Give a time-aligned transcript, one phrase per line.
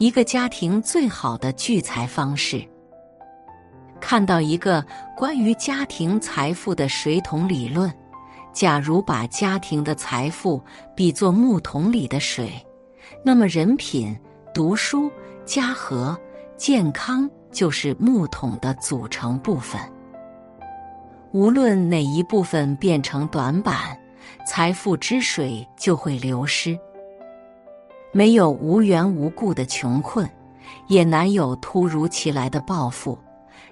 [0.00, 2.66] 一个家庭最好的聚财方式。
[4.00, 4.82] 看到一个
[5.14, 7.92] 关于家庭财富的水桶理论：
[8.50, 10.58] 假如把家庭的财富
[10.96, 12.50] 比作木桶里的水，
[13.22, 14.18] 那么人品、
[14.54, 15.12] 读书、
[15.44, 16.18] 家和、
[16.56, 19.78] 健康就是木桶的组成部分。
[21.32, 24.00] 无论哪一部分变成短板，
[24.46, 26.78] 财富之水就会流失。
[28.12, 30.28] 没有无缘无故的穷困，
[30.88, 33.18] 也难有突如其来的暴富。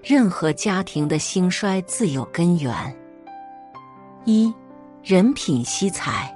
[0.03, 2.73] 任何家庭的兴衰自有根源。
[4.25, 4.53] 一，
[5.03, 6.33] 人品惜才。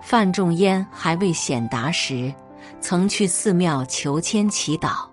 [0.00, 2.32] 范仲淹还未显达时，
[2.80, 5.08] 曾去寺庙求签祈祷。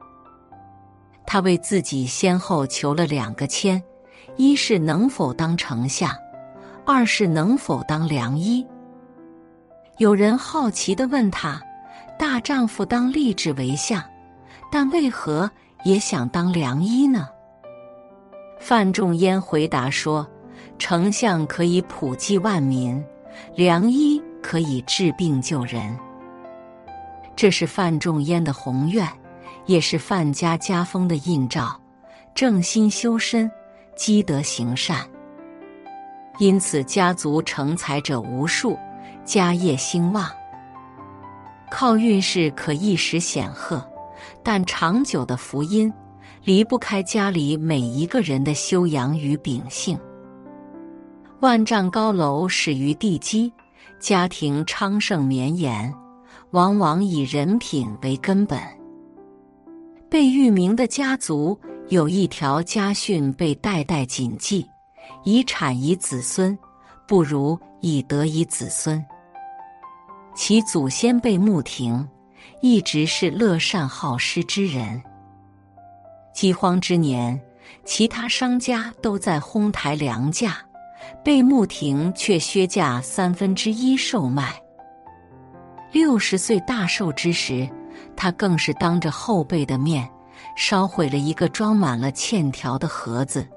[1.26, 3.82] 他为自己先后求了两个签：
[4.38, 6.16] 一是能否当丞相，
[6.86, 8.66] 二是能否当良医。
[9.98, 11.62] 有人好奇地问他
[12.20, 14.04] ：“大丈夫当立志为相，
[14.70, 15.50] 但为何
[15.86, 17.30] 也想当良医呢？”
[18.60, 20.28] 范仲淹回答说
[20.78, 23.02] ：“丞相可以普济万民，
[23.56, 25.98] 良医可以治病救人。”
[27.38, 29.08] 这是范仲淹的宏愿，
[29.66, 31.80] 也是范家家风的映照。
[32.34, 33.50] 正心修身，
[33.96, 35.08] 积德行善，
[36.38, 38.78] 因此家族成才者无数。
[39.26, 40.30] 家业兴旺，
[41.72, 43.84] 靠运势可一时显赫，
[44.44, 45.92] 但长久的福音
[46.44, 50.00] 离不开家里每一个人的修养与秉性。
[51.40, 53.52] 万丈高楼始于地基，
[54.00, 55.92] 家庭昌盛绵延，
[56.52, 58.60] 往往以人品为根本。
[60.08, 64.66] 被誉名的家族有一条家训被代代谨记：
[65.24, 66.58] 以产以子孙，
[67.08, 69.04] 不如以德以子孙。
[70.36, 72.08] 其祖先辈穆廷，
[72.62, 75.02] 一直是乐善好施之人。
[76.34, 77.40] 饥荒之年，
[77.86, 80.58] 其他商家都在哄抬粮价，
[81.24, 84.54] 贝穆廷却削价三分之一售卖。
[85.94, 87.68] 六十岁大寿之时，
[88.18, 90.08] 他更是当着后辈的面，
[90.58, 93.48] 烧毁了一个装满了欠条的盒子，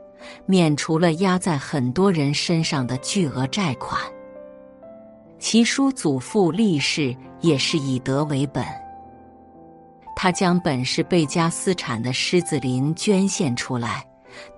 [0.46, 4.00] 免除了压在很多人身上的巨额债款。
[5.38, 8.64] 其叔祖父立氏也是以德为本，
[10.16, 14.04] 他将本是贝家私产的狮子林捐献出来，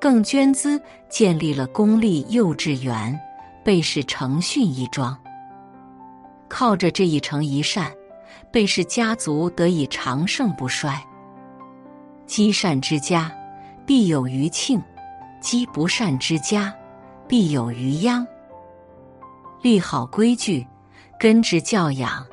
[0.01, 0.81] 更捐资
[1.11, 3.19] 建立了公立幼稚园，
[3.63, 5.17] 贝氏诚训一桩。
[6.49, 7.93] 靠着这一诚一善，
[8.51, 10.99] 贝氏家族得以长盛不衰。
[12.27, 13.31] 积善之家，
[13.85, 14.81] 必有余庆；
[15.41, 16.75] 积不善之家，
[17.29, 18.27] 必有余殃。
[19.61, 20.67] 立好规矩。
[21.21, 22.27] 根植教养，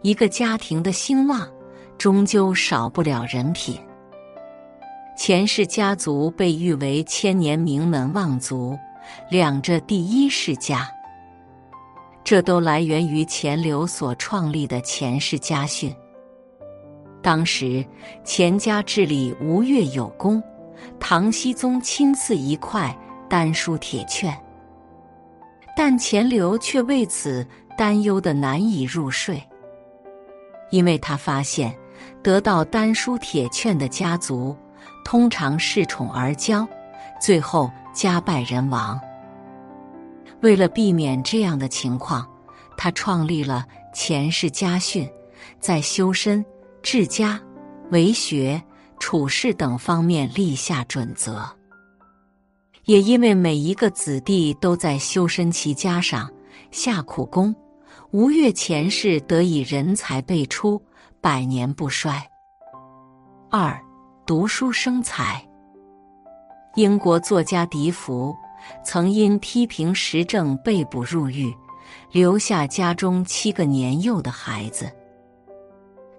[0.00, 1.48] 一个家庭的兴旺，
[1.96, 3.78] 终究少不了人品。
[5.16, 8.76] 钱氏家族被誉为千年名门望族，
[9.30, 10.90] 两浙第一世家，
[12.24, 15.94] 这都来源于钱刘所创立的钱氏家训。
[17.22, 17.86] 当时
[18.24, 20.42] 钱家治理吴越有功，
[20.98, 22.92] 唐僖宗亲赐一块
[23.28, 24.36] 丹书铁券，
[25.76, 27.46] 但钱刘却为此。
[27.76, 29.42] 担忧的难以入睡，
[30.70, 31.76] 因为他发现
[32.22, 34.56] 得到丹书铁券的家族
[35.04, 36.66] 通常恃宠而骄，
[37.20, 39.00] 最后家败人亡。
[40.40, 42.28] 为了避免这样的情况，
[42.76, 45.08] 他创立了钱氏家训，
[45.60, 46.44] 在修身、
[46.82, 47.40] 治家、
[47.90, 48.60] 为学、
[48.98, 51.48] 处事等方面立下准则。
[52.86, 56.28] 也因为每一个子弟都在修身齐家上
[56.72, 57.54] 下苦功。
[58.10, 60.82] 吴越前世得以人才辈出，
[61.20, 62.28] 百年不衰。
[63.50, 63.80] 二，
[64.26, 65.46] 读书生财。
[66.74, 68.34] 英国作家笛福
[68.84, 71.54] 曾因批评时政被捕入狱，
[72.10, 74.90] 留下家中七个年幼的孩子。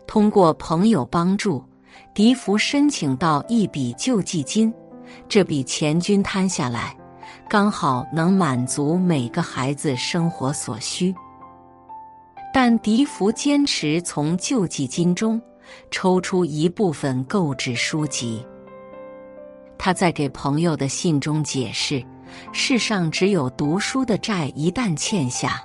[0.05, 1.63] 通过朋友帮助，
[2.13, 4.71] 笛福申请到一笔救济金，
[5.27, 6.95] 这笔钱均摊下来，
[7.53, 11.13] 刚好能满足每个孩子生活所需。
[12.51, 15.39] 但笛福坚持从救济金中
[15.91, 18.43] 抽出一部分购置书籍。
[19.77, 22.03] 他在给朋友的信中解释：
[22.51, 25.61] 世上只有读书的债，一旦欠下，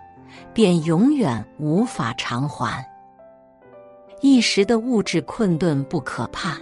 [0.53, 2.87] 便永远无法偿还。
[4.21, 6.59] 一时的物质困顿不可怕，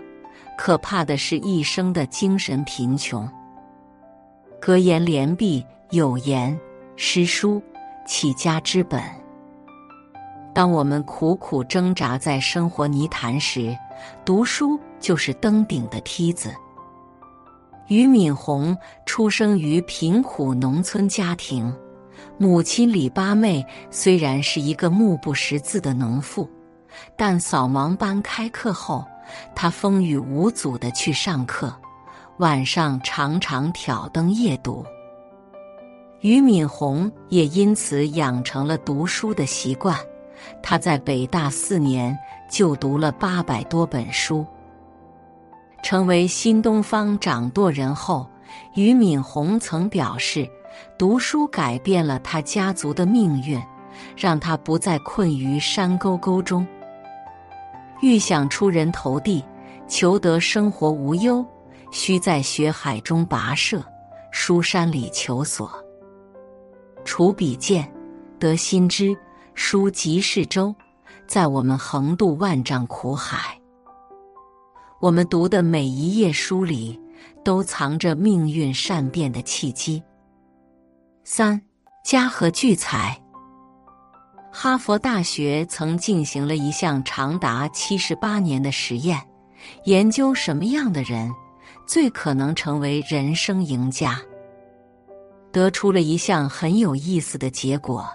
[0.57, 3.29] 可怕的是一生的精神贫穷。
[4.67, 6.59] 格言联璧，有言：
[6.97, 7.63] 诗书
[8.05, 9.01] 起家之本。
[10.53, 13.79] 当我们苦苦挣扎在生活泥潭时，
[14.25, 16.53] 读书就是登顶的梯子。
[17.87, 21.73] 俞敏洪出生于贫苦农村家庭，
[22.37, 26.51] 母亲李八妹虽然是一个目不识字的农妇，
[27.17, 29.05] 但扫盲班开课后，
[29.55, 31.73] 她风雨无阻的去上课，
[32.39, 34.85] 晚上常常挑灯夜读。
[36.21, 39.99] 俞敏洪也因此养成了读书的习惯。
[40.63, 42.17] 他在北大四年
[42.51, 44.47] 就读了八百多本书。
[45.83, 48.29] 成为新东方掌舵人后，
[48.75, 50.47] 俞敏洪曾表示，
[50.99, 53.61] 读书改变了他家族的命运，
[54.15, 56.67] 让他不再困于山沟沟中。
[58.03, 59.43] 欲想出人头地，
[59.89, 61.45] 求得生活无忧，
[61.91, 63.83] 须在学海中跋涉，
[64.31, 65.71] 书山里求索。
[67.05, 67.91] 处比剑，
[68.39, 69.17] 得心知。
[69.55, 70.75] 书即是舟，
[71.27, 73.59] 在我们横渡万丈苦海。
[75.01, 77.01] 我们读的每一页书里，
[77.43, 80.03] 都藏着命运善变的契机。
[81.25, 81.59] 三
[82.05, 83.19] 家和聚财。
[84.53, 89.19] 哈佛大学曾进行了一项长达七十八年的实验，
[89.85, 91.33] 研究什么样的人
[91.87, 94.21] 最可能成为人生赢家，
[95.53, 98.07] 得出了一项很有意思的结果。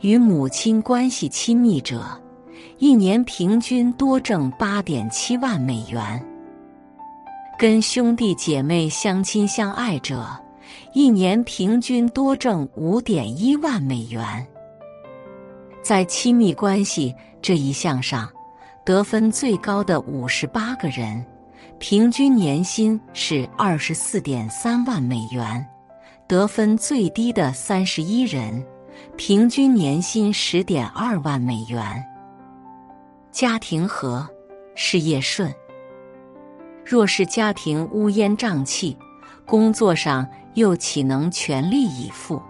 [0.00, 2.02] 与母亲关系亲密者，
[2.78, 6.18] 一年平均多挣八点七万美元；
[7.56, 10.26] 跟兄弟姐妹相亲相爱者，
[10.92, 14.44] 一年平均多挣五点一万美元。
[15.82, 18.28] 在亲密关系这一项上，
[18.84, 21.24] 得分最高的五十八个人，
[21.78, 25.64] 平均年薪是二十四点三万美元；
[26.28, 28.64] 得分最低的三十一人。
[29.16, 32.04] 平均年薪十点二万美元，
[33.32, 34.28] 家庭和，
[34.74, 35.52] 事业顺。
[36.84, 38.96] 若是家庭乌烟瘴气，
[39.46, 42.40] 工作上又岂能全力以赴？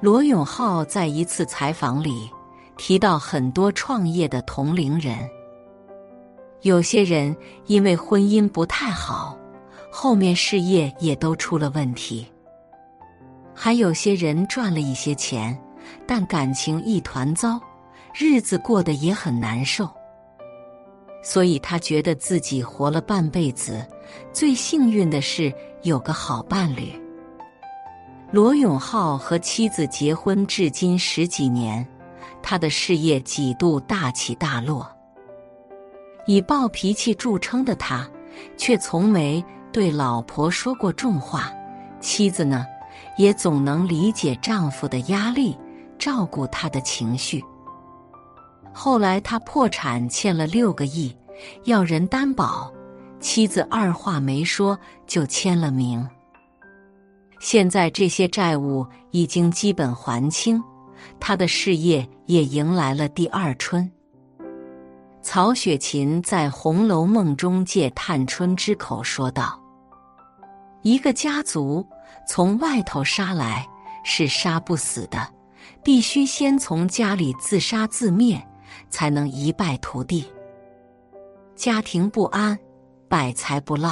[0.00, 2.28] 罗永浩在一次采访里
[2.76, 5.16] 提到，很多创业的同龄人，
[6.64, 9.38] 有些人因为婚姻不太好，
[9.92, 12.26] 后面事业也都出了问题。
[13.54, 15.54] 还有些人赚了一些钱，
[16.06, 17.60] 但感情一团糟，
[18.14, 19.86] 日子过得也很难受。
[21.22, 23.86] 所以他觉得自己活了半辈子，
[24.32, 25.52] 最幸运的是
[25.82, 26.98] 有个好伴侣。
[28.30, 31.86] 罗永浩和妻子结婚至今十几年，
[32.42, 34.90] 他的事业几度大起大落。
[36.26, 38.08] 以暴脾气著称的他，
[38.56, 41.52] 却从没对老婆说过重话。
[42.00, 42.66] 妻子呢？
[43.16, 45.56] 也总能理解丈夫的压力，
[45.98, 47.42] 照顾他的情绪。
[48.72, 51.16] 后来他破产，欠了六个亿，
[51.64, 52.72] 要人担保，
[53.20, 54.76] 妻子二话没说
[55.06, 56.06] 就签了名。
[57.40, 60.62] 现在这些债务已经基本还清，
[61.20, 63.88] 他的事业也迎来了第二春。
[65.24, 69.58] 曹雪芹在《红楼梦》中借探春之口说道
[70.82, 71.84] ：“一个家族。”
[72.28, 73.66] 从外头杀来
[74.02, 75.28] 是杀不死的，
[75.82, 78.42] 必须先从家里自杀自灭，
[78.88, 80.26] 才能一败涂地。
[81.54, 82.58] 家庭不安，
[83.08, 83.90] 百财不落。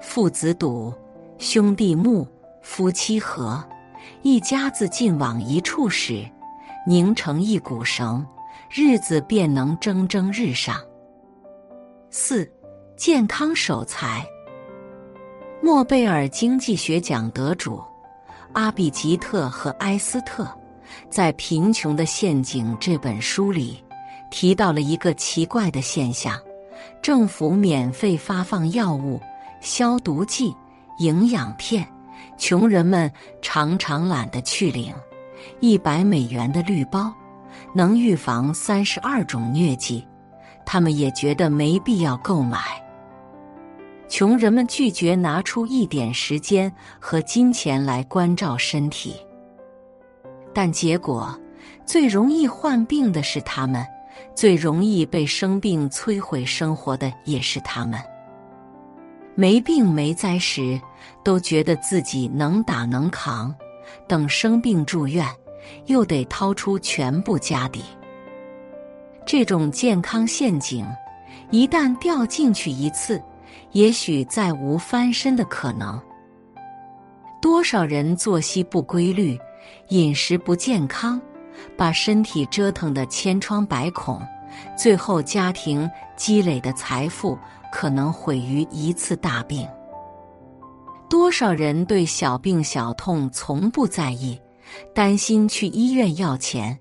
[0.00, 0.94] 父子笃，
[1.38, 2.26] 兄弟睦，
[2.62, 3.62] 夫妻和，
[4.22, 6.26] 一家子尽往一处使，
[6.86, 8.24] 拧成一股绳，
[8.70, 10.76] 日子便能蒸蒸日上。
[12.10, 12.50] 四，
[12.96, 14.26] 健康守财。
[15.62, 17.82] 诺贝尔经济学奖得主
[18.52, 20.46] 阿比吉特和埃斯特
[21.08, 23.82] 在《贫穷的陷阱》这本书里
[24.30, 26.38] 提到了一个奇怪的现象：
[27.00, 29.18] 政府免费发放药物、
[29.62, 30.54] 消毒剂、
[30.98, 31.86] 营养片，
[32.36, 33.10] 穷人们
[33.40, 34.94] 常常懒得去领。
[35.60, 37.14] 一百美元的绿包
[37.78, 40.04] 能预防三十二种疟疾，
[40.66, 42.58] 他们也觉得没必要购买。
[44.08, 49.14] 穷人们拒绝拿出一点时间和金钱来关照身体，
[50.52, 51.38] 但结果
[51.86, 53.86] 最容易患病的是他们，
[54.34, 57.96] 最容易被生病摧毁生活的也是他们。
[59.36, 60.80] 没病没灾时，
[61.22, 63.54] 都觉得自己能打能扛；
[64.08, 65.24] 等生病住院，
[65.86, 67.82] 又得掏出全部家底。
[69.26, 70.86] 这种健康陷阱，
[71.50, 73.22] 一旦掉进去一次。
[73.72, 76.00] 也许再无翻身的可能。
[77.40, 79.38] 多少人作息不规律，
[79.88, 81.20] 饮食不健康，
[81.76, 84.22] 把身体折腾的千疮百孔，
[84.76, 87.38] 最后家庭积累的财富
[87.70, 89.68] 可能毁于一次大病。
[91.10, 94.40] 多少人对小病小痛从不在意，
[94.94, 96.78] 担心去医院要钱，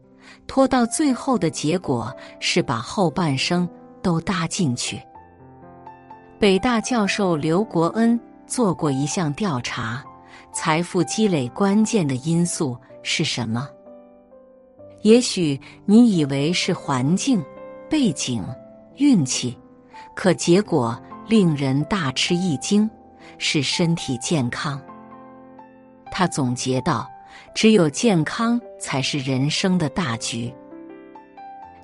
[0.47, 3.67] 拖到最后的结果是把后半生
[4.01, 5.01] 都搭进去。
[6.39, 10.03] 北大教授刘国恩做过一项调查，
[10.51, 13.67] 财富积累关键的因素是什么？
[15.01, 17.43] 也许你以为是环境、
[17.89, 18.43] 背景、
[18.95, 19.57] 运气，
[20.15, 22.89] 可结果令人大吃一惊。
[23.39, 24.81] 是身体健康。
[26.09, 27.07] 他总结道
[27.53, 30.53] ：“只有健康才是人生的大局。”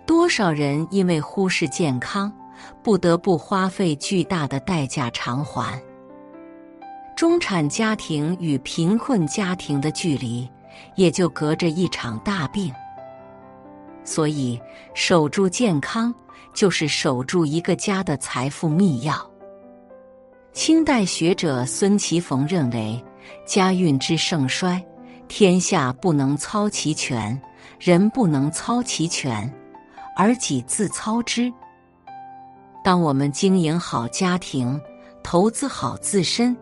[0.05, 2.31] 多少人因为忽视健康，
[2.81, 5.81] 不得不花费巨大的代价偿还。
[7.15, 10.49] 中产家庭与贫困家庭的距离，
[10.95, 12.73] 也就隔着一场大病。
[14.03, 14.59] 所以，
[14.93, 16.13] 守住健康，
[16.53, 19.15] 就是守住一个家的财富密钥。
[20.51, 23.01] 清代学者孙其逢认为，
[23.45, 24.83] 家运之盛衰，
[25.27, 27.41] 天下不能操其权，
[27.79, 29.51] 人不能操其权，
[30.15, 31.51] 而己自操之。
[32.83, 34.79] 当我们经营好家庭，
[35.23, 36.55] 投资好自身，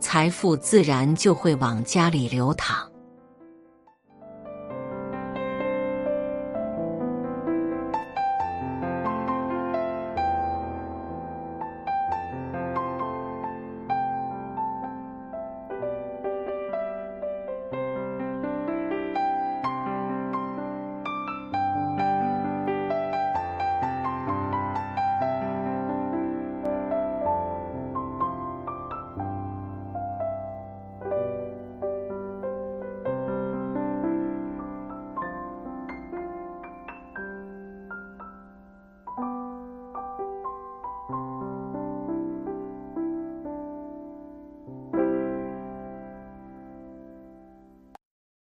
[0.00, 2.88] 财富自然就会往家里流淌。